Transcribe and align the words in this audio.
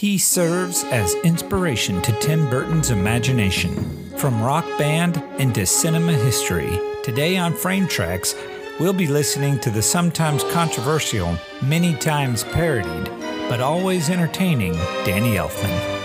He 0.00 0.16
serves 0.16 0.82
as 0.84 1.14
inspiration 1.16 2.00
to 2.00 2.12
Tim 2.20 2.48
Burton's 2.48 2.90
imagination. 2.90 4.08
From 4.16 4.42
rock 4.42 4.64
band 4.78 5.22
into 5.38 5.66
cinema 5.66 6.14
history, 6.14 6.80
today 7.04 7.36
on 7.36 7.52
Frame 7.52 7.86
Tracks, 7.86 8.34
we'll 8.78 8.94
be 8.94 9.06
listening 9.06 9.60
to 9.60 9.68
the 9.68 9.82
sometimes 9.82 10.42
controversial, 10.54 11.36
many 11.60 11.94
times 11.96 12.44
parodied, 12.44 13.10
but 13.50 13.60
always 13.60 14.08
entertaining 14.08 14.72
Danny 15.04 15.34
Elfman. 15.34 15.99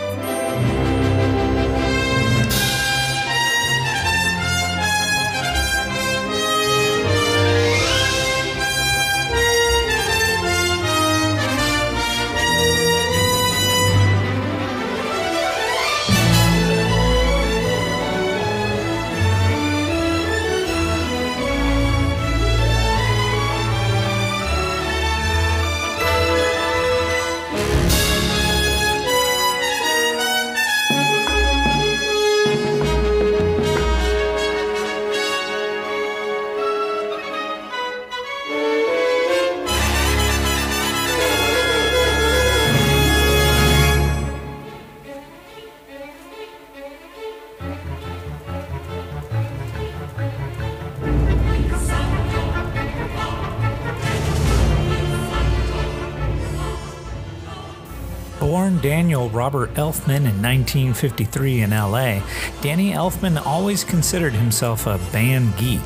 Robert 59.45 59.75
Elfman 59.75 60.25
in 60.25 60.41
1953 60.41 61.61
in 61.61 61.69
LA, 61.69 62.19
Danny 62.61 62.93
Elfman 62.93 63.39
always 63.45 63.83
considered 63.83 64.33
himself 64.33 64.87
a 64.87 64.97
band 65.13 65.55
geek. 65.55 65.81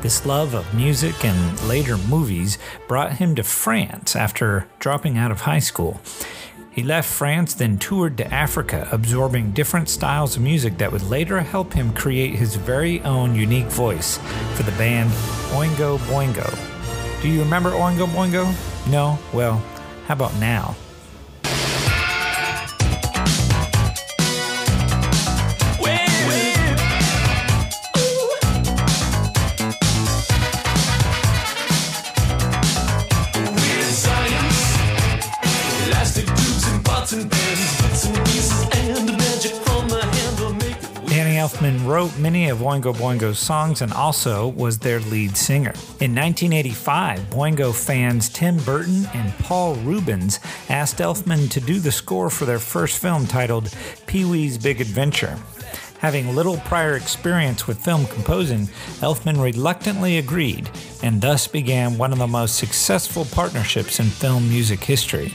This 0.00 0.24
love 0.24 0.54
of 0.54 0.72
music 0.72 1.22
and 1.22 1.62
later 1.68 1.98
movies 1.98 2.56
brought 2.86 3.12
him 3.12 3.34
to 3.34 3.42
France 3.42 4.16
after 4.16 4.66
dropping 4.78 5.18
out 5.18 5.30
of 5.30 5.42
high 5.42 5.58
school. 5.58 6.00
He 6.70 6.82
left 6.82 7.12
France, 7.12 7.52
then 7.52 7.76
toured 7.76 8.16
to 8.16 8.32
Africa, 8.32 8.88
absorbing 8.90 9.50
different 9.50 9.90
styles 9.90 10.36
of 10.36 10.42
music 10.42 10.78
that 10.78 10.90
would 10.90 11.02
later 11.02 11.40
help 11.40 11.74
him 11.74 11.92
create 11.92 12.36
his 12.36 12.54
very 12.54 13.02
own 13.02 13.34
unique 13.34 13.66
voice 13.66 14.16
for 14.54 14.62
the 14.62 14.72
band 14.78 15.10
Oingo 15.50 15.98
Boingo. 16.08 17.20
Do 17.20 17.28
you 17.28 17.40
remember 17.40 17.72
Oingo 17.72 18.06
Boingo? 18.06 18.46
No? 18.90 19.18
Well, 19.34 19.62
how 20.06 20.14
about 20.14 20.34
now? 20.36 20.74
Elfman 41.58 41.84
wrote 41.88 42.16
many 42.18 42.48
of 42.50 42.58
Oingo 42.58 42.94
Boingo's 42.94 43.40
songs 43.40 43.82
and 43.82 43.92
also 43.92 44.46
was 44.46 44.78
their 44.78 45.00
lead 45.00 45.36
singer. 45.36 45.72
In 45.98 46.14
1985, 46.14 47.18
Boingo 47.30 47.74
fans 47.74 48.28
Tim 48.28 48.58
Burton 48.58 49.08
and 49.12 49.36
Paul 49.38 49.74
Reubens 49.74 50.38
asked 50.68 50.98
Elfman 50.98 51.50
to 51.50 51.60
do 51.60 51.80
the 51.80 51.90
score 51.90 52.30
for 52.30 52.44
their 52.44 52.60
first 52.60 53.02
film 53.02 53.26
titled 53.26 53.74
Pee 54.06 54.24
Wee's 54.24 54.56
Big 54.56 54.80
Adventure. 54.80 55.36
Having 55.98 56.36
little 56.36 56.58
prior 56.58 56.94
experience 56.94 57.66
with 57.66 57.84
film 57.84 58.06
composing, 58.06 58.68
Elfman 59.00 59.42
reluctantly 59.42 60.18
agreed 60.18 60.70
and 61.02 61.20
thus 61.20 61.48
began 61.48 61.98
one 61.98 62.12
of 62.12 62.20
the 62.20 62.28
most 62.28 62.54
successful 62.54 63.24
partnerships 63.32 63.98
in 63.98 64.06
film 64.06 64.48
music 64.48 64.78
history. 64.78 65.34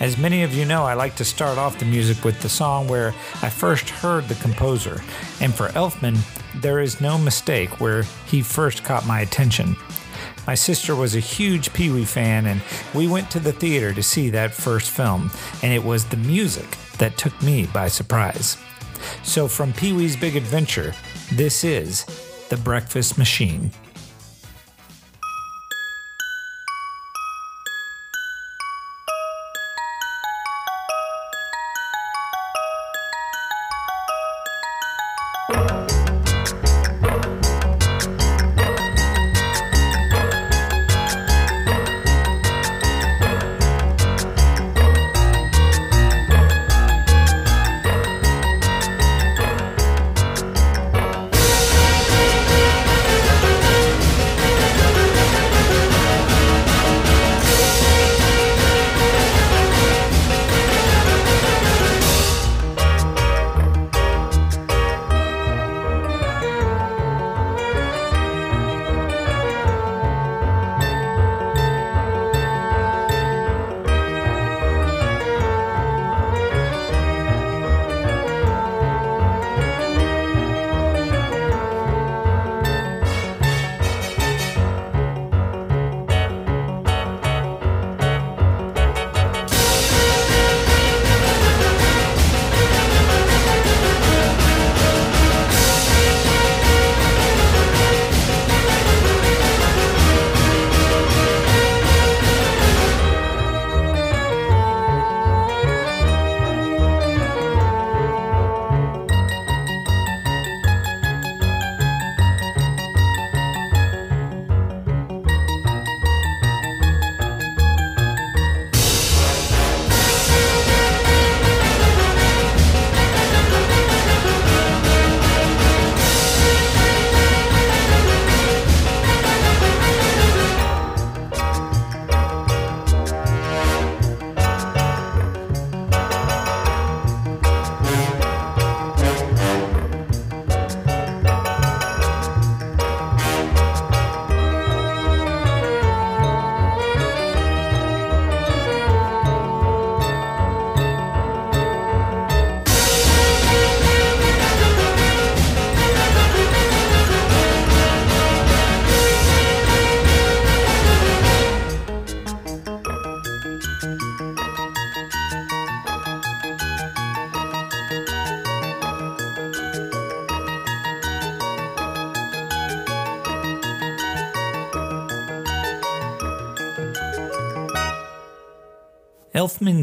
As 0.00 0.18
many 0.18 0.42
of 0.42 0.52
you 0.52 0.64
know, 0.64 0.82
I 0.82 0.94
like 0.94 1.14
to 1.16 1.24
start 1.24 1.56
off 1.56 1.78
the 1.78 1.84
music 1.84 2.24
with 2.24 2.40
the 2.42 2.48
song 2.48 2.88
where 2.88 3.14
I 3.42 3.48
first 3.48 3.88
heard 3.88 4.26
the 4.26 4.34
composer, 4.36 5.00
and 5.40 5.54
for 5.54 5.68
Elfman, 5.68 6.18
there 6.60 6.80
is 6.80 7.00
no 7.00 7.16
mistake 7.16 7.80
where 7.80 8.02
he 8.26 8.42
first 8.42 8.82
caught 8.82 9.06
my 9.06 9.20
attention. 9.20 9.76
My 10.48 10.56
sister 10.56 10.96
was 10.96 11.14
a 11.14 11.20
huge 11.20 11.72
Pee 11.72 11.90
Wee 11.90 12.04
fan, 12.04 12.46
and 12.46 12.60
we 12.92 13.06
went 13.06 13.30
to 13.30 13.40
the 13.40 13.52
theater 13.52 13.94
to 13.94 14.02
see 14.02 14.30
that 14.30 14.52
first 14.52 14.90
film, 14.90 15.30
and 15.62 15.72
it 15.72 15.84
was 15.84 16.04
the 16.04 16.16
music 16.16 16.76
that 16.98 17.16
took 17.16 17.40
me 17.40 17.66
by 17.66 17.86
surprise. 17.86 18.58
So, 19.22 19.46
from 19.46 19.72
Pee 19.72 19.92
Wee's 19.92 20.16
Big 20.16 20.34
Adventure, 20.34 20.92
this 21.32 21.62
is 21.62 22.04
The 22.48 22.56
Breakfast 22.56 23.16
Machine. 23.16 23.70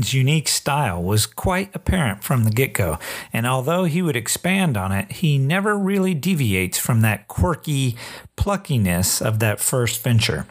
Unique 0.09 0.48
style 0.48 1.01
was 1.01 1.25
quite 1.25 1.74
apparent 1.75 2.24
from 2.24 2.44
the 2.44 2.51
get 2.51 2.74
go, 2.74 3.00
and 3.31 3.45
although 3.45 3.86
he 3.86 4.01
would 4.01 4.15
expand 4.15 4.77
on 4.77 4.92
it, 4.92 5.12
he 5.12 5.38
never 5.38 5.77
really 5.77 6.13
deviates 6.13 6.77
from 6.77 7.01
that 7.01 7.27
quirky 7.27 7.95
pluckiness 8.36 9.21
of 9.21 9.39
that 9.39 9.59
first 9.59 10.03
venture. 10.03 10.45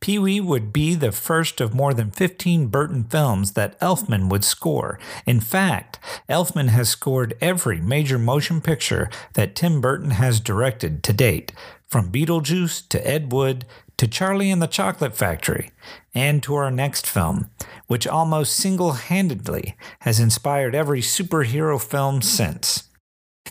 Pee 0.00 0.18
Wee 0.18 0.40
would 0.40 0.72
be 0.72 0.94
the 0.94 1.12
first 1.12 1.60
of 1.60 1.74
more 1.74 1.92
than 1.92 2.10
15 2.10 2.68
Burton 2.68 3.04
films 3.04 3.52
that 3.52 3.78
Elfman 3.80 4.30
would 4.30 4.44
score. 4.44 4.98
In 5.26 5.40
fact, 5.40 5.98
Elfman 6.26 6.68
has 6.68 6.88
scored 6.88 7.36
every 7.40 7.82
major 7.82 8.18
motion 8.18 8.62
picture 8.62 9.10
that 9.34 9.54
Tim 9.54 9.82
Burton 9.82 10.12
has 10.12 10.40
directed 10.40 11.02
to 11.02 11.12
date, 11.12 11.52
from 11.86 12.10
Beetlejuice 12.10 12.88
to 12.88 13.06
Ed 13.06 13.30
Wood 13.30 13.66
to 14.00 14.08
Charlie 14.08 14.50
and 14.50 14.62
the 14.62 14.66
Chocolate 14.66 15.14
Factory, 15.14 15.72
and 16.14 16.42
to 16.42 16.54
our 16.54 16.70
next 16.70 17.06
film, 17.06 17.50
which 17.86 18.06
almost 18.06 18.56
single 18.56 18.92
handedly 18.92 19.76
has 20.00 20.18
inspired 20.18 20.74
every 20.74 21.02
superhero 21.02 21.78
film 21.78 22.22
since. 22.22 22.84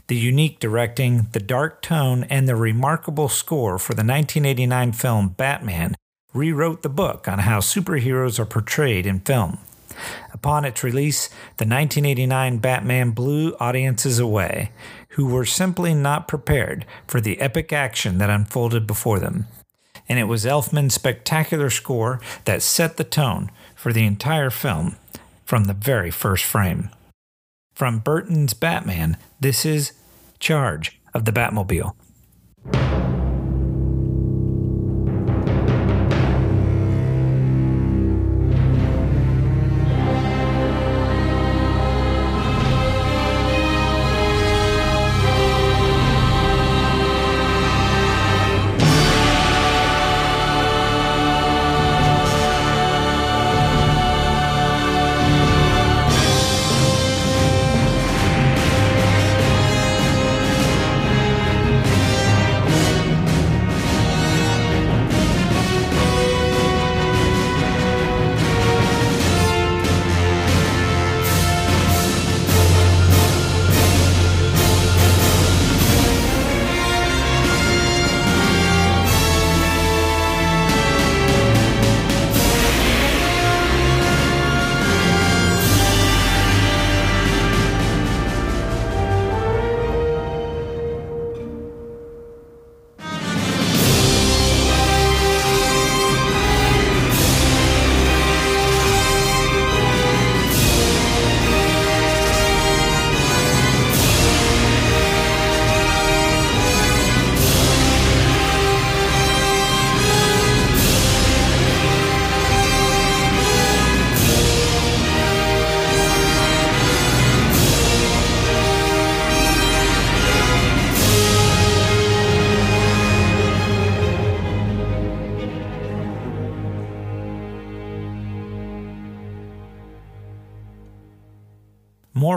The 0.07 0.15
unique 0.15 0.59
directing, 0.59 1.27
the 1.33 1.39
dark 1.39 1.83
tone, 1.83 2.23
and 2.31 2.49
the 2.49 2.55
remarkable 2.55 3.29
score 3.29 3.77
for 3.77 3.93
the 3.93 4.01
1989 4.01 4.93
film 4.93 5.27
Batman 5.37 5.93
rewrote 6.33 6.81
the 6.81 6.89
book 6.89 7.27
on 7.27 7.39
how 7.39 7.59
superheroes 7.59 8.39
are 8.39 8.45
portrayed 8.45 9.05
in 9.05 9.19
film. 9.19 9.59
Upon 10.33 10.65
its 10.65 10.83
release, 10.83 11.27
the 11.57 11.67
1989 11.67 12.57
Batman 12.57 13.11
blew 13.11 13.55
audiences 13.59 14.17
away, 14.17 14.71
who 15.09 15.27
were 15.27 15.45
simply 15.45 15.93
not 15.93 16.27
prepared 16.27 16.87
for 17.05 17.21
the 17.21 17.39
epic 17.39 17.71
action 17.71 18.17
that 18.17 18.31
unfolded 18.31 18.87
before 18.87 19.19
them. 19.19 19.45
And 20.09 20.17
it 20.17 20.23
was 20.23 20.43
Elfman's 20.43 20.95
spectacular 20.95 21.69
score 21.69 22.19
that 22.45 22.63
set 22.63 22.97
the 22.97 23.03
tone 23.03 23.51
for 23.75 23.93
the 23.93 24.05
entire 24.05 24.49
film 24.49 24.95
from 25.45 25.65
the 25.65 25.73
very 25.73 26.11
first 26.11 26.43
frame. 26.43 26.89
From 27.73 27.99
Burton's 27.99 28.53
Batman, 28.53 29.17
this 29.39 29.65
is 29.65 29.93
Charge 30.39 30.99
of 31.13 31.25
the 31.25 31.31
Batmobile. 31.31 31.93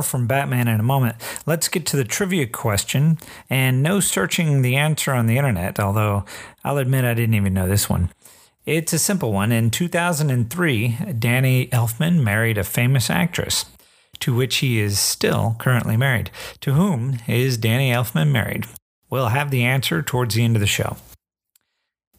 More 0.03 0.09
from 0.09 0.27
Batman 0.27 0.67
in 0.67 0.81
a 0.81 0.83
moment. 0.83 1.15
Let's 1.47 1.69
get 1.69 1.87
to 1.87 1.97
the 1.97 2.03
trivia 2.03 2.49
question, 2.49 3.19
and 3.49 3.85
no 3.85 4.01
searching 4.01 4.63
the 4.63 4.75
answer 4.75 5.13
on 5.13 5.27
the 5.27 5.39
internet, 5.39 5.79
although 5.79 6.25
I'll 6.65 6.79
admit 6.79 7.05
I 7.05 7.15
didn't 7.15 7.37
even 7.37 7.55
know 7.55 7.69
this 7.69 7.89
one. 7.89 8.11
It's 8.67 8.93
a 8.93 8.99
simple 8.99 9.33
one. 9.33 9.53
In 9.53 9.71
2003, 9.71 11.15
Danny 11.21 11.69
Elfman 11.69 12.21
married 12.21 12.59
a 12.59 12.65
famous 12.65 13.11
actress, 13.11 13.67
to 14.19 14.35
which 14.35 14.57
he 14.57 14.81
is 14.81 14.99
still 14.99 15.55
currently 15.61 15.97
married. 15.97 16.33
To 16.63 16.73
whom 16.73 17.19
is 17.29 17.57
Danny 17.57 17.93
Elfman 17.93 18.33
married? 18.33 18.67
We'll 19.09 19.29
have 19.29 19.53
the 19.53 19.63
answer 19.63 20.03
towards 20.03 20.35
the 20.35 20.43
end 20.43 20.57
of 20.57 20.61
the 20.61 20.67
show. 20.67 20.97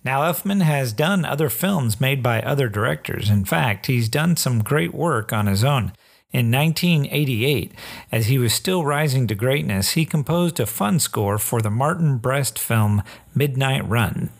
Now, 0.05 0.21
Elfman 0.21 0.61
has 0.61 0.93
done 0.93 1.25
other 1.25 1.49
films 1.49 1.99
made 1.99 2.23
by 2.23 2.41
other 2.41 2.69
directors. 2.69 3.29
In 3.29 3.43
fact, 3.43 3.87
he's 3.87 4.07
done 4.07 4.37
some 4.37 4.63
great 4.63 4.93
work 4.93 5.33
on 5.33 5.47
his 5.47 5.65
own. 5.65 5.91
In 6.33 6.49
1988, 6.49 7.71
as 8.11 8.25
he 8.25 8.39
was 8.39 8.53
still 8.53 8.83
rising 8.83 9.27
to 9.27 9.35
greatness, 9.35 9.91
he 9.91 10.03
composed 10.03 10.59
a 10.59 10.65
fun 10.65 10.99
score 10.99 11.37
for 11.37 11.61
the 11.61 11.69
Martin 11.69 12.17
Brest 12.17 12.57
film 12.57 13.03
Midnight 13.35 13.87
Run. 13.87 14.31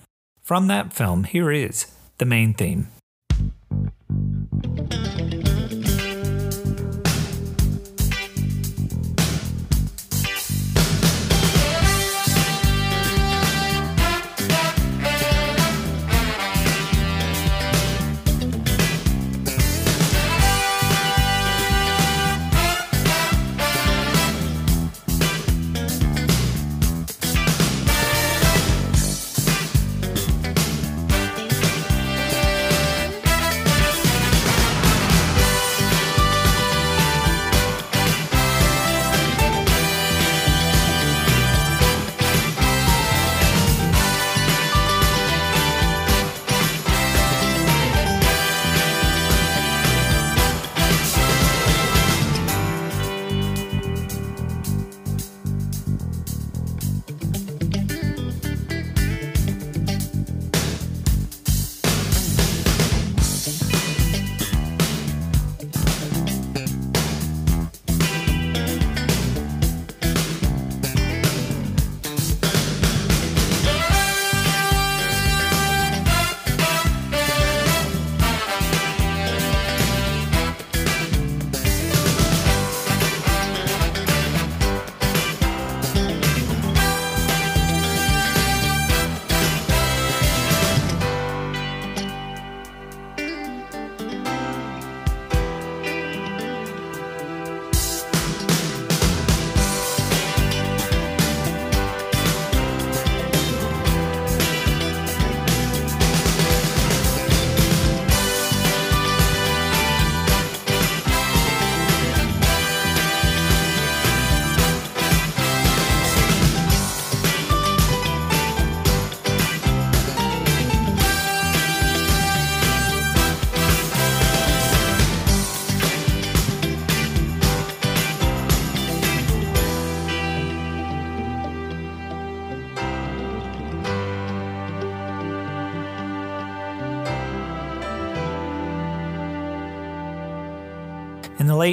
From 0.42 0.66
that 0.68 0.92
film, 0.92 1.24
here 1.24 1.52
is 1.52 1.86
the 2.18 2.26
main 2.26 2.56
theme. 2.56 2.88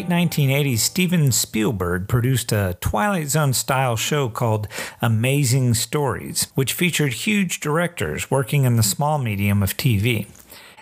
Late 0.01 0.09
1980s, 0.09 0.79
Steven 0.79 1.31
Spielberg 1.31 2.09
produced 2.09 2.53
a 2.53 2.79
Twilight 2.81 3.29
Zone 3.29 3.53
style 3.53 3.97
show 3.97 4.31
called 4.31 4.67
Amazing 5.03 5.75
Stories, 5.75 6.47
which 6.55 6.73
featured 6.73 7.13
huge 7.13 7.61
directors 7.61 8.31
working 8.31 8.65
in 8.65 8.77
the 8.77 8.83
small 8.83 9.19
medium 9.19 9.63
of 9.63 9.77
TV. 9.77 10.27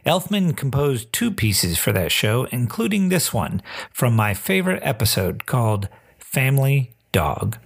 Elfman 0.07 0.57
composed 0.57 1.13
two 1.13 1.33
pieces 1.33 1.79
for 1.79 1.91
that 1.91 2.13
show, 2.13 2.45
including 2.53 3.09
this 3.09 3.35
one 3.35 3.61
from 3.93 4.15
my 4.15 4.35
favorite 4.35 4.83
episode 4.85 5.47
called 5.47 5.89
Family 6.19 6.95
Dog. 7.11 7.59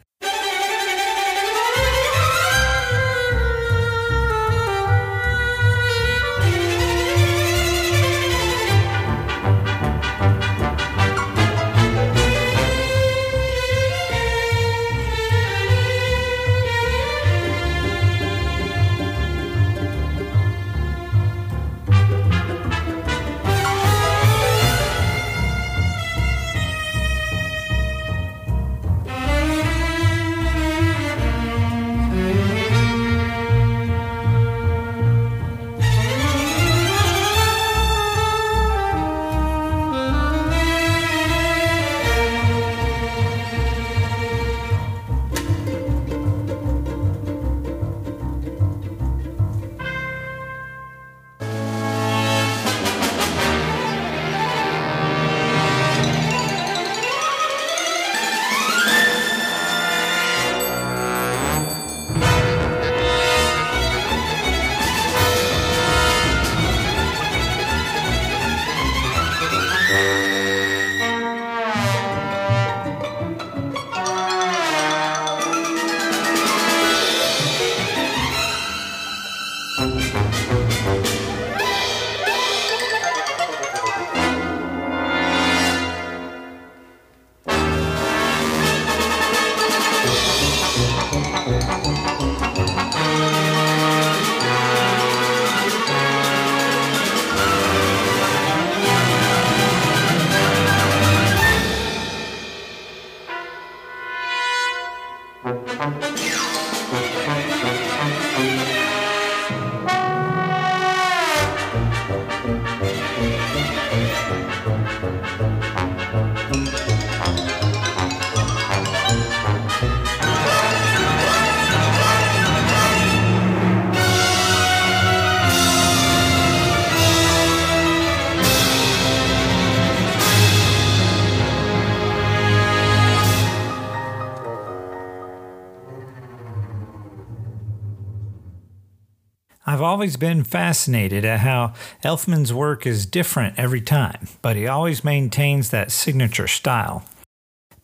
Always 140.02 140.16
been 140.16 140.42
fascinated 140.42 141.24
at 141.24 141.38
how 141.38 141.72
Elfman's 142.02 142.52
work 142.52 142.88
is 142.88 143.06
different 143.06 143.56
every 143.56 143.80
time, 143.80 144.26
but 144.42 144.56
he 144.56 144.66
always 144.66 145.04
maintains 145.04 145.70
that 145.70 145.92
signature 145.92 146.48
style. 146.48 147.04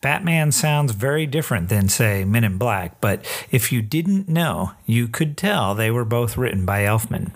Batman 0.01 0.51
sounds 0.51 0.91
very 0.91 1.25
different 1.25 1.69
than, 1.69 1.87
say, 1.87 2.25
Men 2.25 2.43
in 2.43 2.57
Black, 2.57 2.99
but 2.99 3.25
if 3.51 3.71
you 3.71 3.81
didn't 3.81 4.27
know, 4.27 4.73
you 4.85 5.07
could 5.07 5.37
tell 5.37 5.73
they 5.73 5.89
were 5.89 6.03
both 6.03 6.35
written 6.35 6.65
by 6.65 6.81
Elfman. 6.81 7.31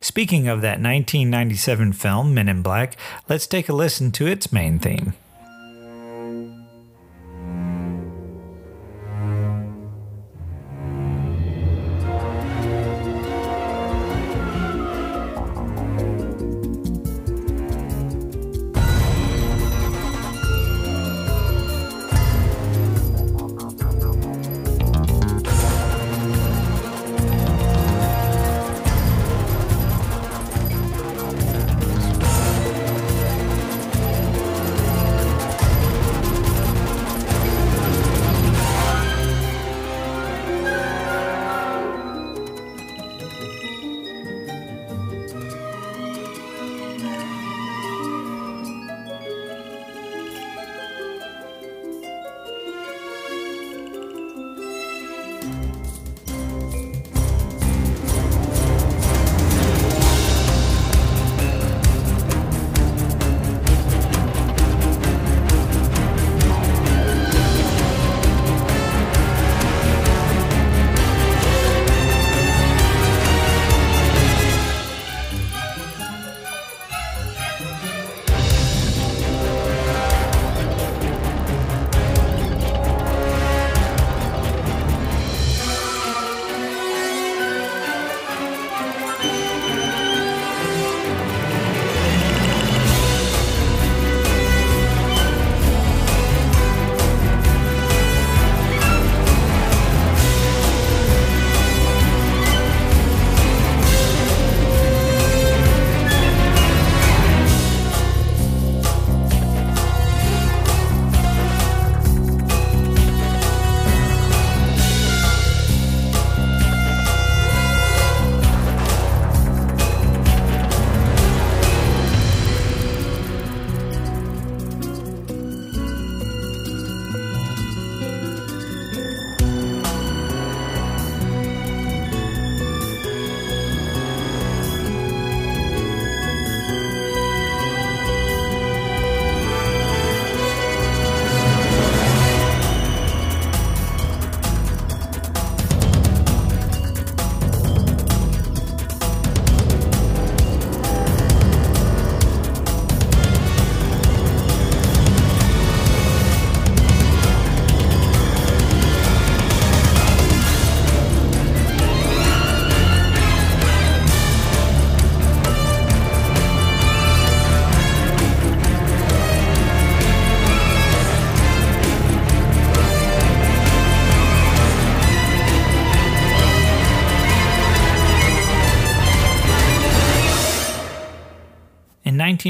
Speaking 0.00 0.46
of 0.46 0.60
that 0.60 0.80
1997 0.80 1.94
film, 1.94 2.32
Men 2.32 2.48
in 2.48 2.62
Black, 2.62 2.96
let's 3.28 3.48
take 3.48 3.68
a 3.68 3.72
listen 3.72 4.12
to 4.12 4.28
its 4.28 4.52
main 4.52 4.78
theme. 4.78 5.14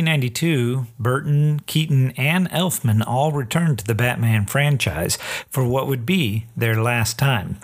1992, 0.05 0.87
Burton, 0.99 1.61
Keaton, 1.67 2.13
and 2.13 2.49
Elfman 2.51 3.03
all 3.07 3.33
returned 3.33 3.79
to 3.79 3.85
the 3.85 3.95
Batman 3.95 4.47
franchise 4.47 5.17
for 5.51 5.65
what 5.65 5.87
would 5.87 6.07
be 6.07 6.47
their 6.57 6.81
last 6.81 7.19
time. 7.19 7.59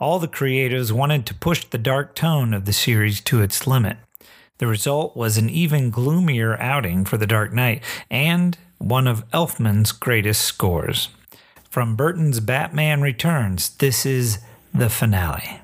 All 0.00 0.18
the 0.18 0.28
creators 0.28 0.92
wanted 0.92 1.26
to 1.26 1.34
push 1.34 1.64
the 1.64 1.78
dark 1.78 2.14
tone 2.14 2.52
of 2.52 2.64
the 2.64 2.72
series 2.72 3.20
to 3.22 3.40
its 3.40 3.66
limit. 3.66 3.98
The 4.58 4.66
result 4.66 5.16
was 5.16 5.38
an 5.38 5.50
even 5.50 5.90
gloomier 5.90 6.56
outing 6.60 7.04
for 7.04 7.16
The 7.16 7.26
Dark 7.26 7.52
Knight 7.52 7.82
and 8.10 8.56
one 8.78 9.06
of 9.06 9.28
Elfman's 9.30 9.92
greatest 9.92 10.42
scores. 10.42 11.08
From 11.70 11.96
Burton's 11.96 12.40
Batman 12.40 13.00
Returns, 13.00 13.70
this 13.76 14.04
is 14.04 14.38
the 14.74 14.90
finale. 14.90 15.60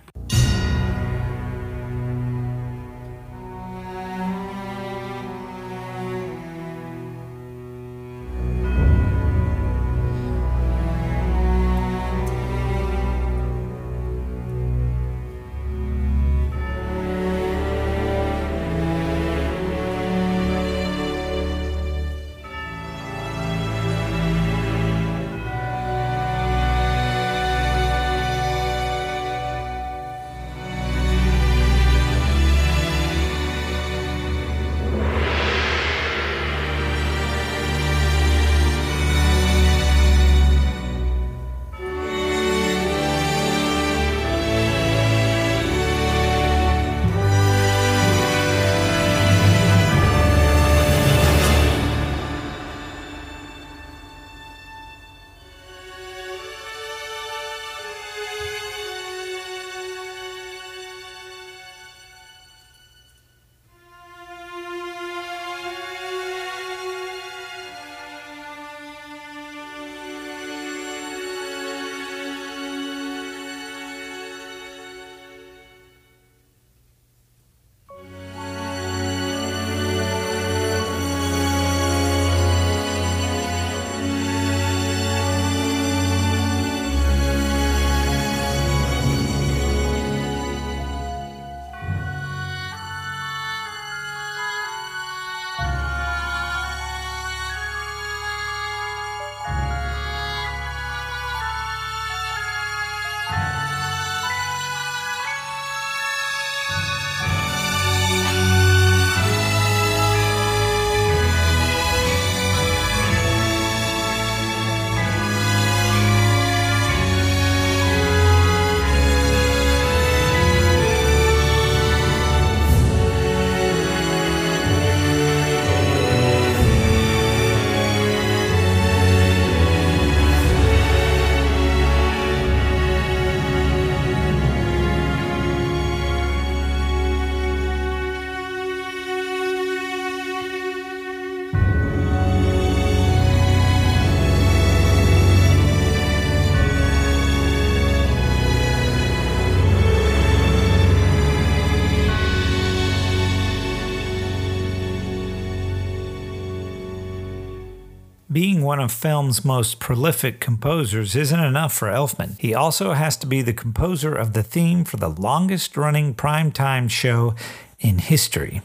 One 158.68 158.80
of 158.80 158.92
film's 158.92 159.46
most 159.46 159.80
prolific 159.80 160.40
composers 160.40 161.16
isn't 161.16 161.40
enough 161.40 161.72
for 161.72 161.88
Elfman. 161.88 162.38
He 162.38 162.54
also 162.54 162.92
has 162.92 163.16
to 163.16 163.26
be 163.26 163.40
the 163.40 163.54
composer 163.54 164.14
of 164.14 164.34
the 164.34 164.42
theme 164.42 164.84
for 164.84 164.98
the 164.98 165.08
longest 165.08 165.74
running 165.74 166.14
primetime 166.14 166.90
show 166.90 167.34
in 167.78 167.98
history 167.98 168.60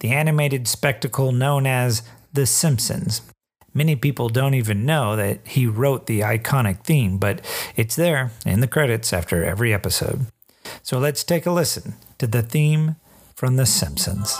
the 0.00 0.08
animated 0.10 0.66
spectacle 0.66 1.32
known 1.32 1.66
as 1.66 2.02
The 2.32 2.46
Simpsons. 2.46 3.20
Many 3.74 3.94
people 3.94 4.30
don't 4.30 4.54
even 4.54 4.86
know 4.86 5.16
that 5.16 5.46
he 5.46 5.66
wrote 5.66 6.06
the 6.06 6.20
iconic 6.20 6.84
theme, 6.84 7.18
but 7.18 7.44
it's 7.76 7.96
there 7.96 8.30
in 8.46 8.60
the 8.60 8.66
credits 8.66 9.12
after 9.12 9.44
every 9.44 9.74
episode. 9.74 10.26
So 10.82 10.98
let's 10.98 11.24
take 11.24 11.44
a 11.44 11.50
listen 11.50 11.94
to 12.18 12.26
the 12.26 12.42
theme 12.42 12.96
from 13.34 13.56
The 13.56 13.66
Simpsons. 13.66 14.38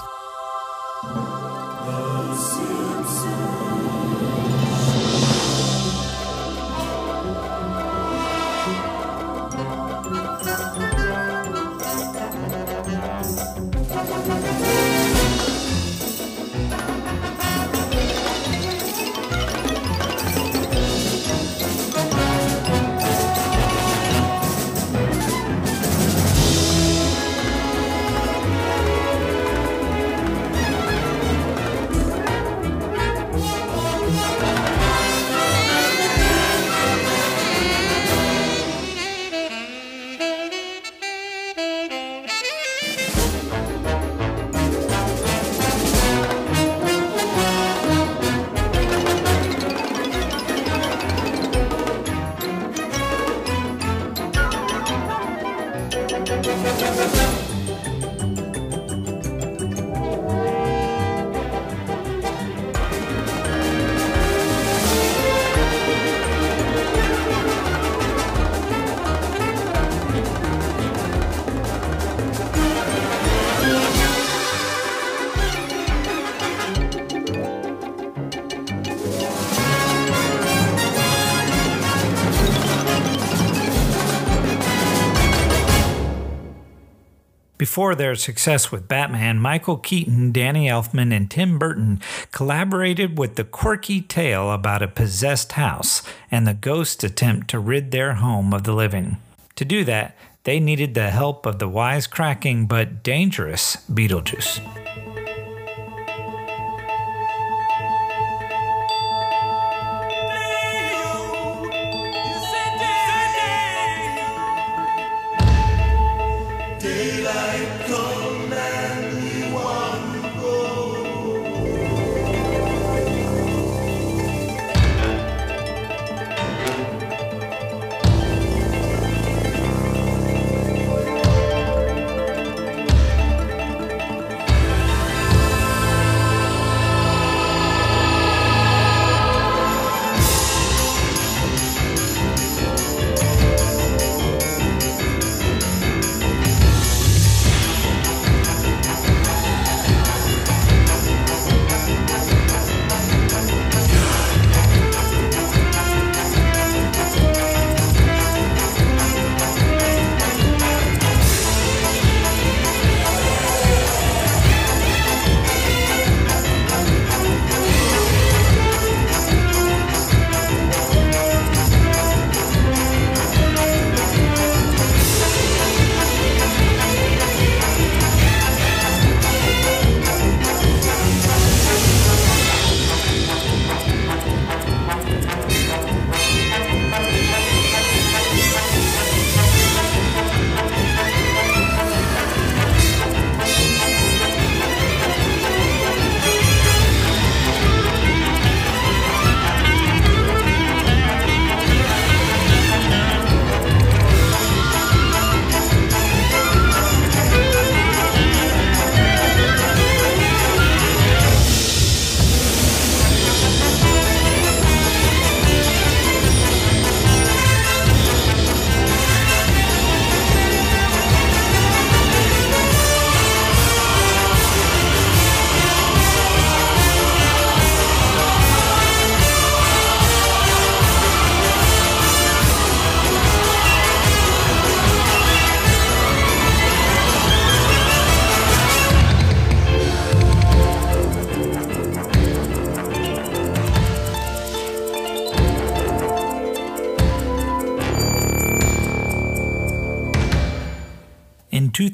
Before 87.76 87.94
their 87.94 88.14
success 88.14 88.72
with 88.72 88.88
Batman, 88.88 89.38
Michael 89.38 89.76
Keaton, 89.76 90.32
Danny 90.32 90.66
Elfman, 90.66 91.14
and 91.14 91.30
Tim 91.30 91.58
Burton 91.58 92.00
collaborated 92.32 93.18
with 93.18 93.34
the 93.34 93.44
quirky 93.44 94.00
tale 94.00 94.50
about 94.50 94.80
a 94.80 94.88
possessed 94.88 95.52
house 95.52 96.02
and 96.30 96.46
the 96.46 96.54
ghost's 96.54 97.04
attempt 97.04 97.48
to 97.48 97.58
rid 97.58 97.90
their 97.90 98.14
home 98.14 98.54
of 98.54 98.64
the 98.64 98.72
living. 98.72 99.18
To 99.56 99.66
do 99.66 99.84
that, 99.84 100.16
they 100.44 100.58
needed 100.58 100.94
the 100.94 101.10
help 101.10 101.44
of 101.44 101.58
the 101.58 101.68
wisecracking 101.68 102.66
but 102.66 103.02
dangerous 103.02 103.76
Beetlejuice. 103.92 104.58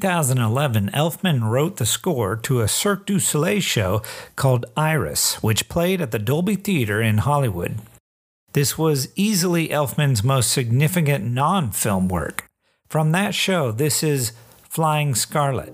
2011, 0.03 0.89
Elfman 0.93 1.49
wrote 1.49 1.77
the 1.77 1.85
score 1.85 2.35
to 2.35 2.59
a 2.59 2.67
Cirque 2.67 3.05
du 3.05 3.19
Soleil 3.19 3.61
show 3.61 4.01
called 4.35 4.65
Iris, 4.75 5.41
which 5.41 5.69
played 5.69 6.01
at 6.01 6.11
the 6.11 6.19
Dolby 6.19 6.57
Theater 6.57 7.01
in 7.01 7.19
Hollywood. 7.19 7.77
This 8.51 8.77
was 8.77 9.13
easily 9.15 9.69
Elfman's 9.69 10.21
most 10.21 10.51
significant 10.51 11.23
non 11.23 11.71
film 11.71 12.09
work. 12.09 12.49
From 12.89 13.13
that 13.13 13.33
show, 13.33 13.71
this 13.71 14.03
is 14.03 14.33
Flying 14.67 15.15
Scarlet. 15.15 15.73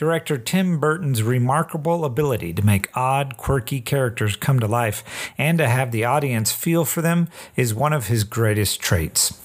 Director 0.00 0.38
Tim 0.38 0.80
Burton's 0.80 1.22
remarkable 1.22 2.06
ability 2.06 2.54
to 2.54 2.64
make 2.64 2.88
odd, 2.96 3.36
quirky 3.36 3.82
characters 3.82 4.34
come 4.34 4.58
to 4.58 4.66
life 4.66 5.04
and 5.36 5.58
to 5.58 5.68
have 5.68 5.92
the 5.92 6.06
audience 6.06 6.52
feel 6.52 6.86
for 6.86 7.02
them 7.02 7.28
is 7.54 7.74
one 7.74 7.92
of 7.92 8.06
his 8.06 8.24
greatest 8.24 8.80
traits. 8.80 9.44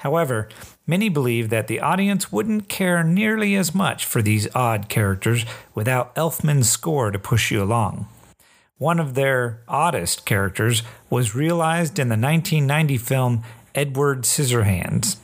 However, 0.00 0.50
many 0.86 1.08
believe 1.08 1.48
that 1.48 1.68
the 1.68 1.80
audience 1.80 2.30
wouldn't 2.30 2.68
care 2.68 3.02
nearly 3.02 3.54
as 3.54 3.74
much 3.74 4.04
for 4.04 4.20
these 4.20 4.46
odd 4.54 4.90
characters 4.90 5.46
without 5.74 6.14
Elfman's 6.16 6.68
score 6.68 7.10
to 7.10 7.18
push 7.18 7.50
you 7.50 7.62
along. 7.62 8.06
One 8.76 9.00
of 9.00 9.14
their 9.14 9.62
oddest 9.66 10.26
characters 10.26 10.82
was 11.08 11.34
realized 11.34 11.98
in 11.98 12.10
the 12.10 12.18
1990 12.18 12.98
film 12.98 13.42
Edward 13.74 14.24
Scissorhands. 14.24 15.16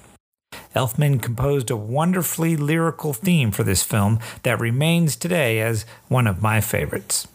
Elfman 0.74 1.20
composed 1.20 1.70
a 1.70 1.76
wonderfully 1.76 2.56
lyrical 2.56 3.12
theme 3.12 3.50
for 3.50 3.64
this 3.64 3.82
film 3.82 4.20
that 4.42 4.60
remains 4.60 5.16
today 5.16 5.60
as 5.60 5.84
one 6.08 6.26
of 6.26 6.42
my 6.42 6.60
favorites. 6.60 7.26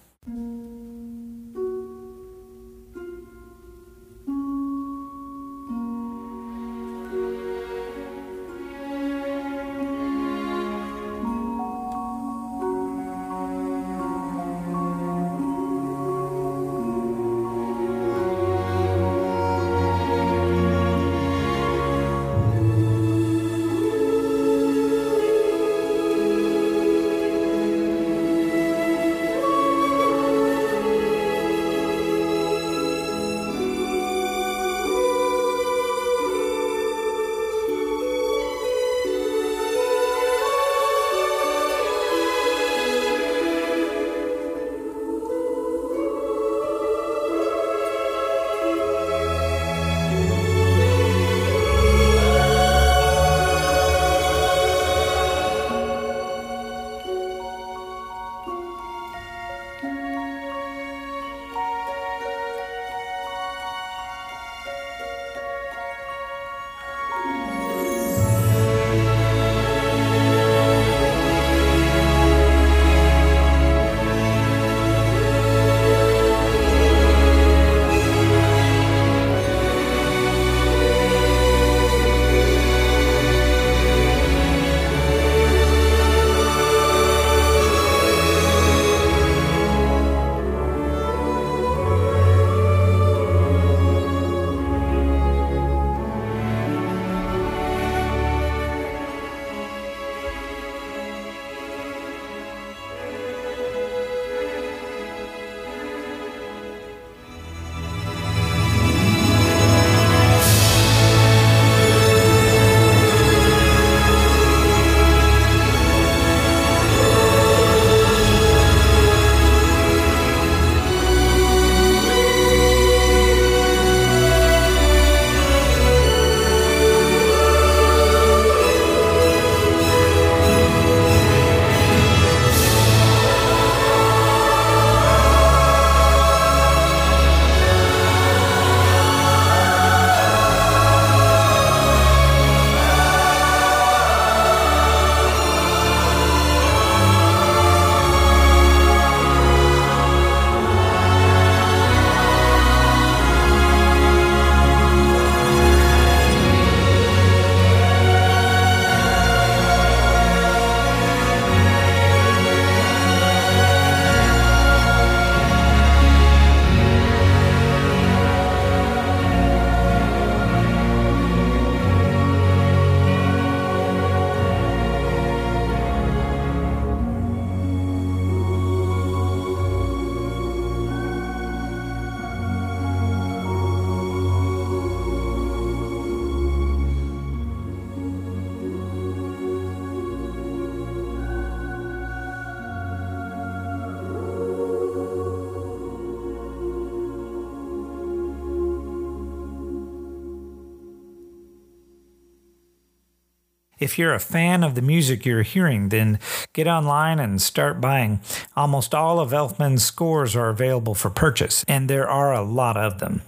If 203.85 203.99
you're 203.99 204.15
a 204.15 204.19
fan 204.19 204.63
of 204.63 204.73
the 204.73 204.81
music 204.81 205.27
you're 205.27 205.43
hearing, 205.43 205.89
then 205.89 206.17
get 206.53 206.65
online 206.65 207.19
and 207.19 207.39
start 207.39 207.79
buying. 207.79 208.19
Almost 208.55 208.95
all 208.95 209.19
of 209.19 209.29
Elfman's 209.29 209.83
scores 209.83 210.35
are 210.35 210.49
available 210.49 210.95
for 210.95 211.11
purchase, 211.11 211.63
and 211.67 211.87
there 211.87 212.09
are 212.09 212.33
a 212.33 212.41
lot 212.41 212.77
of 212.77 212.97
them. 212.97 213.21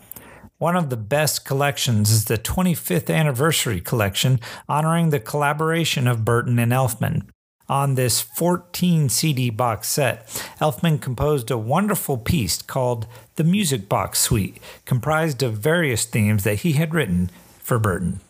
One 0.58 0.76
of 0.76 0.90
the 0.90 0.98
best 0.98 1.46
collections 1.46 2.10
is 2.10 2.26
the 2.26 2.40
25th 2.40 3.14
anniversary 3.14 3.80
collection 3.80 4.40
honoring 4.68 5.12
the 5.12 5.20
collaboration 5.20 6.08
of 6.08 6.26
Burton 6.26 6.58
and 6.58 6.72
Elfman. 6.72 7.28
On 7.70 7.94
this 7.94 8.20
14 8.20 9.10
CD 9.10 9.52
box 9.52 9.90
set, 9.90 10.26
Elfman 10.60 11.00
composed 11.00 11.52
a 11.52 11.58
wonderful 11.60 12.18
piece 12.18 12.64
called 12.64 13.06
The 13.36 13.44
Music 13.44 13.88
Box 13.88 14.18
Suite, 14.18 14.60
comprised 14.86 15.44
of 15.44 15.54
various 15.54 16.06
themes 16.06 16.44
that 16.46 16.62
he 16.62 16.72
had 16.72 16.96
written 16.96 17.30
for 17.60 17.78
Burton. 17.78 18.22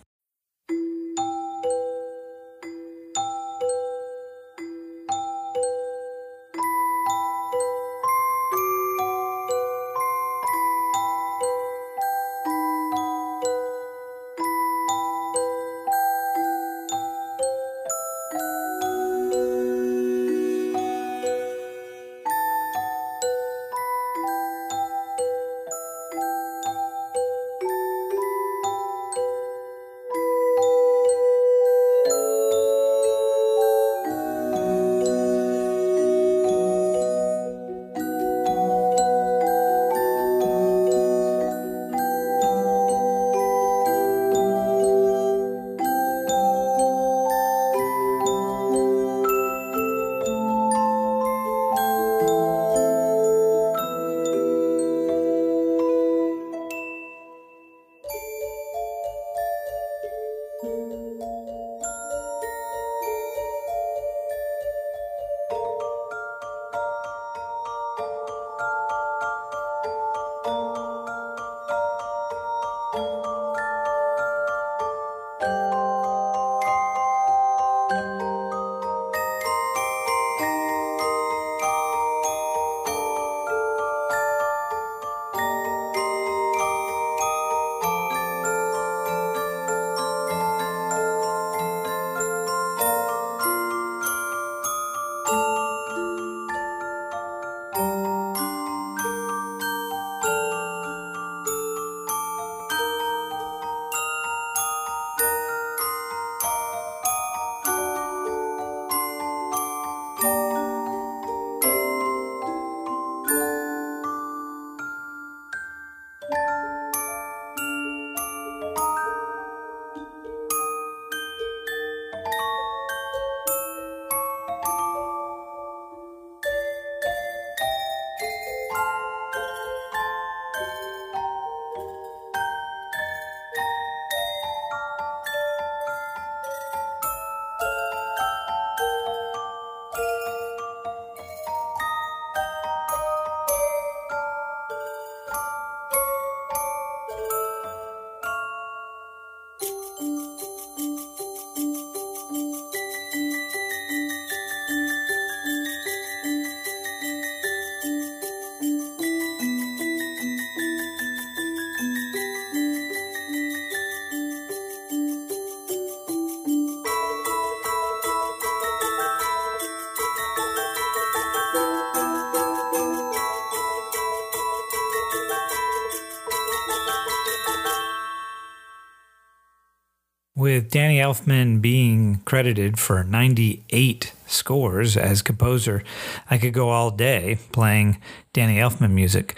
With 180.58 180.72
Danny 180.72 180.97
Elfman 180.97 181.62
being 181.62 182.20
credited 182.26 182.80
for 182.80 183.03
98 183.03 184.12
scores 184.26 184.97
as 184.97 185.22
composer, 185.22 185.84
I 186.32 186.39
could 186.39 186.51
go 186.51 186.70
all 186.70 186.89
day 186.89 187.38
playing 187.51 188.01
Danny 188.34 188.55
Elfman 188.58 188.89
music. 188.89 189.36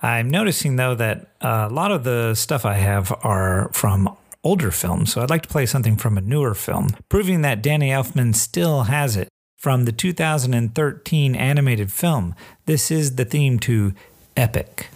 I'm 0.00 0.30
noticing 0.30 0.76
though 0.76 0.94
that 0.94 1.26
a 1.40 1.68
lot 1.68 1.90
of 1.90 2.04
the 2.04 2.36
stuff 2.36 2.64
I 2.64 2.74
have 2.74 3.12
are 3.24 3.68
from 3.72 4.16
older 4.44 4.70
films, 4.70 5.12
so 5.12 5.20
I'd 5.20 5.28
like 5.28 5.42
to 5.42 5.48
play 5.48 5.66
something 5.66 5.96
from 5.96 6.16
a 6.16 6.20
newer 6.20 6.54
film, 6.54 6.90
proving 7.08 7.42
that 7.42 7.62
Danny 7.62 7.88
Elfman 7.88 8.36
still 8.36 8.84
has 8.84 9.16
it. 9.16 9.26
From 9.58 9.86
the 9.86 9.92
2013 9.92 11.34
animated 11.34 11.90
film, 11.90 12.36
this 12.66 12.92
is 12.92 13.16
the 13.16 13.24
theme 13.24 13.58
to 13.58 13.92
Epic. 14.36 14.86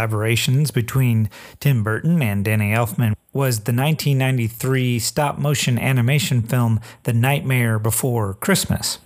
Collaborations 0.00 0.72
between 0.72 1.28
Tim 1.58 1.82
Burton 1.82 2.22
and 2.22 2.44
Danny 2.44 2.72
Elfman 2.72 3.14
was 3.32 3.60
the 3.60 3.72
1993 3.72 4.98
stop 4.98 5.38
motion 5.38 5.78
animation 5.78 6.42
film 6.42 6.80
The 7.04 7.12
Nightmare 7.12 7.78
Before 7.78 8.34
Christmas. 8.34 8.98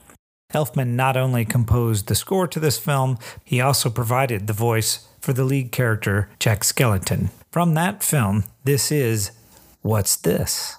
Elfman 0.53 0.91
not 0.91 1.17
only 1.17 1.45
composed 1.45 2.07
the 2.07 2.15
score 2.15 2.47
to 2.47 2.61
this 2.61 2.79
film, 2.79 3.19
he 3.45 3.61
also 3.61 3.91
provided 3.91 4.47
the 4.47 4.53
voice 4.53 5.09
for 5.21 5.33
the 5.33 5.45
lead 5.45 5.73
character, 5.73 6.29
Jack 6.39 6.61
Skellington. 6.61 7.31
From 7.51 7.75
that 7.75 8.03
film, 8.03 8.45
this 8.65 8.93
is 8.93 9.33
What's 9.83 10.17
This? 10.17 10.79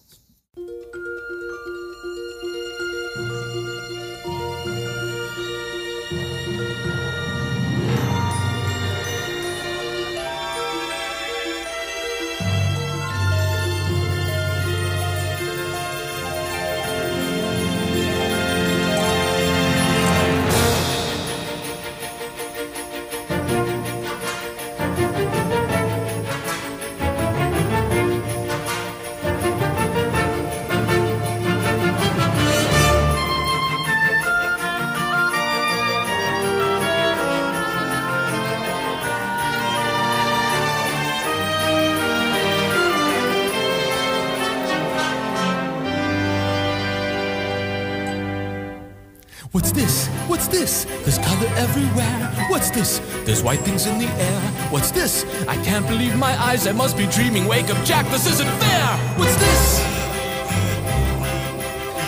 I 56.67 56.71
must 56.71 56.97
be 56.97 57.05
dreaming. 57.05 57.45
Wake 57.45 57.69
up, 57.69 57.77
Jack. 57.85 58.09
This 58.09 58.25
isn't 58.25 58.49
fair. 58.57 58.87
What's 59.21 59.35
this? 59.37 59.61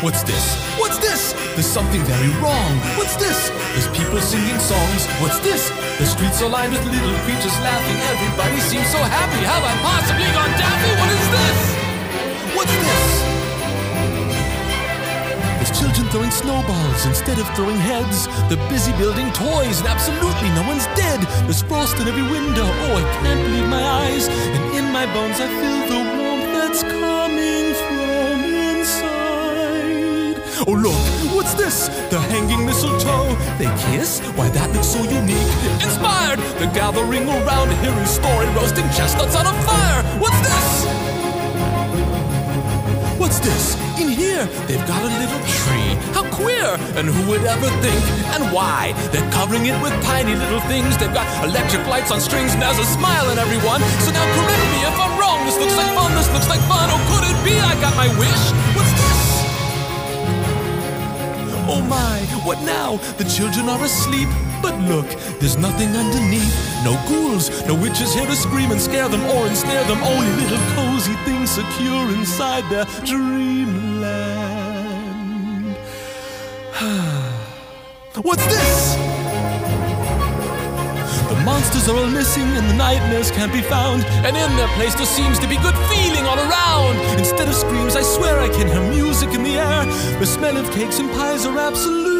What's 0.01 0.23
this? 0.23 0.57
What's 0.79 0.97
this? 0.97 1.33
There's 1.53 1.69
something 1.69 2.01
very 2.01 2.29
wrong. 2.41 2.71
What's 2.97 3.15
this? 3.17 3.49
There's 3.77 3.87
people 3.93 4.19
singing 4.19 4.57
songs. 4.57 5.05
What's 5.21 5.37
this? 5.45 5.69
The 5.99 6.05
streets 6.07 6.41
are 6.41 6.49
lined 6.49 6.73
with 6.73 6.83
little 6.85 7.13
creatures 7.21 7.53
laughing. 7.61 7.97
Everybody 8.09 8.57
seems 8.61 8.89
so 8.89 8.97
happy. 8.97 9.45
How 9.45 9.61
have 9.61 9.69
I 9.69 9.75
possibly 9.85 10.25
gone 10.33 10.49
daffy? 10.57 10.91
What 10.97 11.09
is 11.13 11.27
this? 11.37 11.59
What's 12.57 12.73
this? 12.73 13.36
Children 15.79 16.09
throwing 16.09 16.31
snowballs 16.31 17.05
instead 17.05 17.37
of 17.37 17.47
throwing 17.55 17.77
heads. 17.77 18.27
They're 18.49 18.69
busy 18.69 18.91
building 18.93 19.31
toys 19.33 19.79
and 19.79 19.87
absolutely 19.87 20.49
no 20.57 20.63
one's 20.65 20.87
dead. 20.97 21.21
There's 21.45 21.61
frost 21.61 21.99
in 21.99 22.07
every 22.07 22.23
window. 22.23 22.65
Oh, 22.65 22.97
I 22.97 23.03
can't 23.21 23.41
believe 23.45 23.69
my 23.69 23.83
eyes. 23.83 24.27
And 24.27 24.73
in 24.75 24.91
my 24.91 25.05
bones 25.13 25.39
I 25.39 25.47
feel 25.47 25.85
the 25.93 26.01
warmth 26.17 26.49
that's 26.57 26.81
coming 26.81 27.75
from 27.85 28.43
inside. 28.43 29.37
Oh, 30.67 30.73
look, 30.73 30.97
what's 31.35 31.53
this? 31.53 31.89
The 32.09 32.19
hanging 32.19 32.65
mistletoe. 32.65 33.37
They 33.59 33.69
kiss? 33.85 34.19
Why, 34.35 34.49
that 34.49 34.71
looks 34.73 34.87
so 34.87 35.03
unique. 35.03 35.53
Inspired! 35.85 36.39
The 36.57 36.65
gathering 36.73 37.29
around 37.29 37.69
hearing 37.85 38.07
story, 38.07 38.47
roasting 38.57 38.89
chestnuts 38.97 39.35
on 39.35 39.45
a 39.45 39.53
fire. 39.61 40.01
What's 40.19 40.39
this? 40.41 40.66
What's 43.27 43.43
this? 43.43 43.75
In 43.99 44.07
here, 44.07 44.45
they've 44.71 44.87
got 44.87 45.03
a 45.03 45.11
little 45.19 45.43
tree. 45.59 45.99
How 46.15 46.23
queer! 46.31 46.79
And 46.95 47.11
who 47.11 47.27
would 47.27 47.43
ever 47.43 47.67
think? 47.83 47.99
And 48.31 48.55
why? 48.55 48.95
They're 49.11 49.29
covering 49.35 49.65
it 49.65 49.75
with 49.83 49.91
tiny 50.01 50.33
little 50.33 50.61
things. 50.61 50.95
They've 50.95 51.13
got 51.13 51.27
electric 51.43 51.85
lights 51.87 52.09
on 52.09 52.21
strings, 52.21 52.53
and 52.53 52.61
there's 52.61 52.79
a 52.79 52.85
smile 52.85 53.29
in 53.29 53.37
everyone. 53.37 53.83
So 54.07 54.15
now 54.15 54.23
correct 54.31 54.63
me 54.71 54.79
if 54.87 54.95
I'm 54.95 55.19
wrong. 55.19 55.43
This 55.43 55.59
looks 55.59 55.75
like 55.75 55.91
fun, 55.91 56.15
this 56.15 56.31
looks 56.31 56.47
like 56.47 56.63
fun. 56.71 56.87
Oh, 56.87 57.03
could 57.11 57.27
it 57.27 57.35
be 57.43 57.59
I 57.59 57.75
got 57.83 57.91
my 57.99 58.07
wish? 58.15 58.43
What's 58.71 58.95
this? 58.95 59.19
Oh 61.67 61.83
my, 61.83 62.23
what 62.47 62.63
now? 62.63 62.95
The 63.19 63.25
children 63.25 63.67
are 63.67 63.83
asleep. 63.83 64.29
But 64.61 64.79
look, 64.81 65.07
there's 65.39 65.57
nothing 65.57 65.95
underneath. 65.95 66.55
No 66.83 66.93
ghouls, 67.07 67.49
no 67.67 67.75
witches 67.75 68.13
here 68.13 68.25
to 68.25 68.35
scream 68.35 68.71
and 68.71 68.81
scare 68.81 69.09
them 69.09 69.23
or 69.25 69.47
ensnare 69.47 69.83
them. 69.85 70.01
Only 70.03 70.31
little 70.41 70.59
cozy 70.75 71.13
things 71.25 71.49
secure 71.51 72.09
inside 72.13 72.63
their 72.69 72.85
dreamland. 73.05 74.47
What's 78.21 78.45
this? 78.45 78.95
The 81.29 81.35
monsters 81.43 81.89
are 81.89 81.97
all 81.97 82.07
missing 82.07 82.43
and 82.43 82.69
the 82.69 82.73
nightmares 82.75 83.31
can't 83.31 83.51
be 83.51 83.61
found. 83.61 84.05
And 84.25 84.37
in 84.37 84.55
their 84.55 84.69
place 84.75 84.95
there 84.95 85.05
seems 85.05 85.39
to 85.39 85.47
be 85.47 85.57
good 85.57 85.75
feeling 85.91 86.25
all 86.25 86.39
around. 86.39 86.97
Instead 87.19 87.47
of 87.47 87.55
screams, 87.55 87.95
I 87.95 88.01
swear 88.01 88.39
I 88.39 88.49
can 88.49 88.67
hear 88.67 88.81
music 88.89 89.29
in 89.33 89.43
the 89.43 89.57
air. 89.57 89.85
The 90.19 90.25
smell 90.25 90.57
of 90.57 90.71
cakes 90.71 90.99
and 90.99 91.11
pies 91.11 91.45
are 91.45 91.57
absolutely 91.57 92.16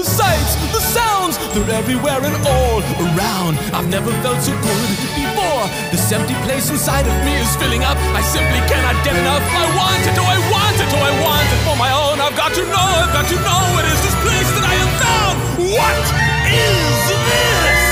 The 0.00 0.08
sights, 0.08 0.56
the 0.72 0.80
sounds, 0.80 1.36
they're 1.52 1.76
everywhere 1.76 2.24
and 2.24 2.34
all 2.48 2.80
around. 3.04 3.58
I've 3.76 3.90
never 3.90 4.10
felt 4.24 4.40
so 4.40 4.52
good 4.64 4.88
before. 5.12 5.68
This 5.92 6.10
empty 6.10 6.32
place 6.48 6.70
inside 6.70 7.04
of 7.04 7.12
me 7.22 7.36
is 7.36 7.54
filling 7.56 7.84
up. 7.84 7.98
I 8.16 8.22
simply 8.22 8.64
cannot 8.64 8.96
get 9.04 9.12
enough. 9.14 9.44
I 9.44 9.68
want 9.76 10.00
it, 10.08 10.16
oh 10.16 10.24
I 10.24 10.40
want 10.48 10.80
it, 10.80 10.88
oh 10.96 11.04
I 11.04 11.12
want 11.20 11.52
it 11.52 11.60
for 11.68 11.76
my 11.76 11.92
own. 11.92 12.18
I've 12.18 12.34
got 12.34 12.54
to 12.56 12.64
know, 12.64 12.80
I've 12.80 13.12
got 13.12 13.28
to 13.28 13.36
know 13.44 13.76
it 13.76 13.84
is 13.92 14.00
this 14.00 14.16
place 14.24 14.50
that 14.56 14.64
I 14.64 14.74
have 14.80 14.94
found. 15.04 15.36
What 15.68 16.00
is 16.48 16.96
this? 17.28 17.84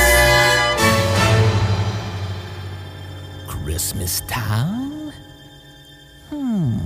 Christmas 3.52 4.22
Town? 4.26 5.12
Hmm. 6.30 6.78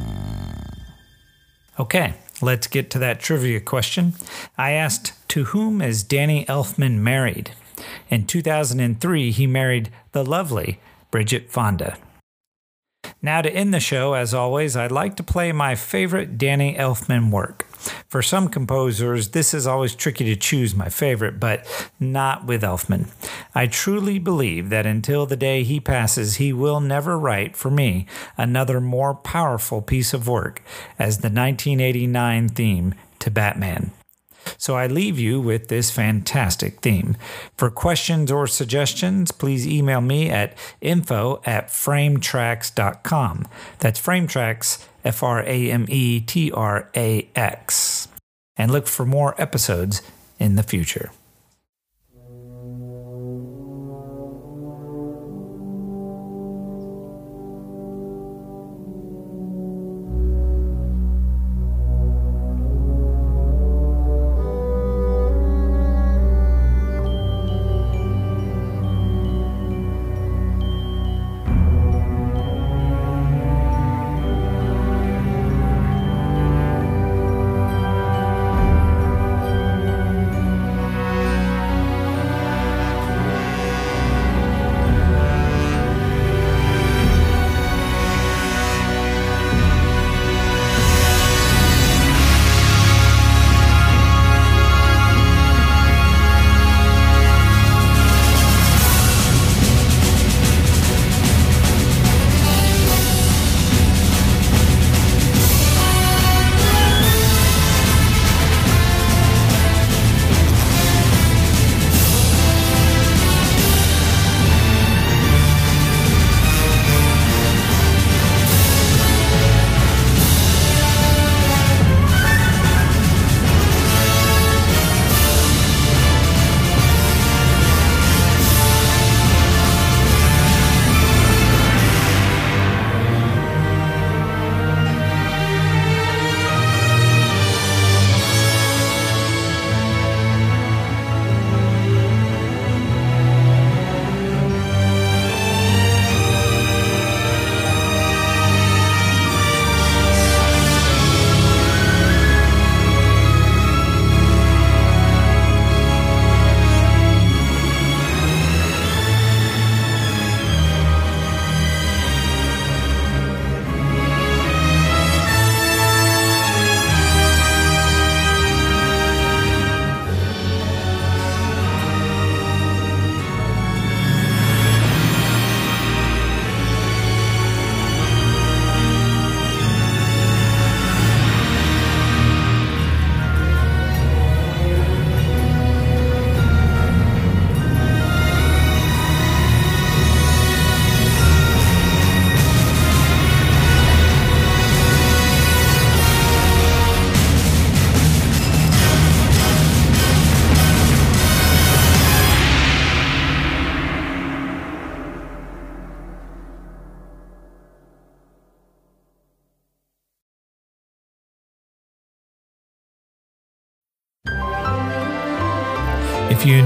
Okay, 1.78 2.14
let's 2.42 2.66
get 2.66 2.90
to 2.90 2.98
that 2.98 3.20
trivia 3.20 3.60
question. 3.60 4.14
I 4.58 4.72
asked, 4.72 5.12
To 5.28 5.44
whom 5.44 5.80
is 5.80 6.02
Danny 6.02 6.44
Elfman 6.46 6.98
married? 6.98 7.52
In 8.10 8.26
2003, 8.26 9.30
he 9.30 9.46
married 9.46 9.90
the 10.12 10.24
lovely 10.24 10.80
Bridget 11.10 11.50
Fonda. 11.50 11.96
Now, 13.20 13.42
to 13.42 13.52
end 13.52 13.72
the 13.72 13.80
show, 13.80 14.14
as 14.14 14.34
always, 14.34 14.76
I'd 14.76 14.92
like 14.92 15.16
to 15.16 15.22
play 15.22 15.52
my 15.52 15.74
favorite 15.74 16.38
Danny 16.38 16.74
Elfman 16.74 17.30
work. 17.30 17.66
For 18.08 18.22
some 18.22 18.48
composers, 18.48 19.28
this 19.30 19.54
is 19.54 19.66
always 19.66 19.94
tricky 19.94 20.24
to 20.26 20.36
choose 20.36 20.74
my 20.74 20.88
favorite, 20.88 21.40
but 21.40 21.66
not 21.98 22.46
with 22.46 22.62
Elfman. 22.62 23.08
I 23.54 23.66
truly 23.66 24.18
believe 24.18 24.70
that 24.70 24.86
until 24.86 25.26
the 25.26 25.36
day 25.36 25.62
he 25.64 25.80
passes, 25.80 26.36
he 26.36 26.52
will 26.52 26.80
never 26.80 27.18
write, 27.18 27.56
for 27.56 27.70
me, 27.70 28.06
another 28.36 28.80
more 28.80 29.14
powerful 29.14 29.82
piece 29.82 30.14
of 30.14 30.28
work 30.28 30.62
as 30.98 31.18
the 31.18 31.28
1989 31.28 32.48
theme 32.48 32.94
to 33.18 33.30
Batman. 33.30 33.92
So 34.58 34.76
I 34.76 34.86
leave 34.86 35.18
you 35.18 35.40
with 35.40 35.68
this 35.68 35.90
fantastic 35.90 36.80
theme. 36.80 37.16
For 37.56 37.70
questions 37.70 38.30
or 38.30 38.46
suggestions, 38.46 39.32
please 39.32 39.66
email 39.66 40.00
me 40.00 40.30
at 40.30 40.56
info 40.80 41.40
at 41.44 41.68
frametrax.com. 41.68 43.46
That's 43.78 44.00
frametrax, 44.00 44.86
F 45.04 45.22
R 45.22 45.42
A 45.42 45.70
M 45.70 45.86
E 45.88 46.20
T 46.20 46.50
R 46.52 46.88
A 46.96 47.28
X. 47.34 48.08
And 48.56 48.70
look 48.70 48.86
for 48.86 49.06
more 49.06 49.40
episodes 49.40 50.02
in 50.38 50.56
the 50.56 50.62
future. 50.62 51.10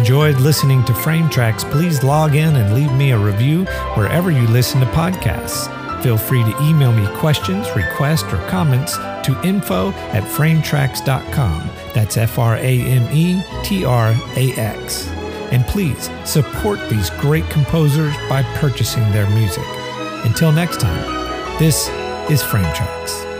Enjoyed 0.06 0.38
listening 0.38 0.84
to 0.84 0.94
Frame 0.94 1.28
Tracks, 1.28 1.64
please 1.64 2.04
log 2.04 2.36
in 2.36 2.54
and 2.54 2.72
leave 2.72 2.92
me 2.92 3.10
a 3.10 3.18
review 3.18 3.64
wherever 3.96 4.30
you 4.30 4.46
listen 4.46 4.78
to 4.78 4.86
podcasts. 4.86 5.66
Feel 6.00 6.16
free 6.16 6.44
to 6.44 6.62
email 6.62 6.92
me 6.92 7.04
questions, 7.16 7.68
requests, 7.74 8.32
or 8.32 8.36
comments 8.46 8.96
to 9.26 9.36
info 9.42 9.90
at 10.12 10.22
frametrax.com. 10.22 11.68
That's 11.92 12.16
F 12.16 12.38
R 12.38 12.54
A 12.54 12.80
M 12.82 13.12
E 13.12 13.42
T 13.64 13.84
R 13.84 14.14
A 14.36 14.52
X. 14.52 15.08
And 15.50 15.66
please 15.66 16.08
support 16.24 16.78
these 16.88 17.10
great 17.10 17.50
composers 17.50 18.14
by 18.28 18.44
purchasing 18.60 19.02
their 19.10 19.28
music. 19.30 19.66
Until 20.24 20.52
next 20.52 20.78
time, 20.78 21.58
this 21.58 21.88
is 22.30 22.44
Frame 22.44 22.72
Tracks. 22.76 23.35